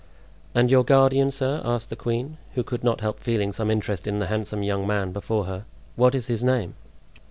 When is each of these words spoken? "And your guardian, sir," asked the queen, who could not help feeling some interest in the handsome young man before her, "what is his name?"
"And 0.55 0.71
your 0.71 0.83
guardian, 0.83 1.29
sir," 1.29 1.61
asked 1.63 1.91
the 1.91 1.95
queen, 1.95 2.37
who 2.55 2.63
could 2.63 2.83
not 2.83 3.01
help 3.01 3.19
feeling 3.19 3.53
some 3.53 3.69
interest 3.69 4.07
in 4.07 4.17
the 4.17 4.25
handsome 4.25 4.63
young 4.63 4.87
man 4.87 5.11
before 5.11 5.45
her, 5.45 5.65
"what 5.95 6.15
is 6.15 6.25
his 6.25 6.43
name?" 6.43 6.73